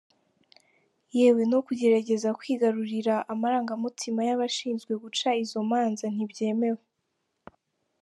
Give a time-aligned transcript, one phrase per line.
[1.17, 6.83] Yewe no kugerageza kwigarurira amarangamutima y’abashinzwe guca izo manza ntibyemewe.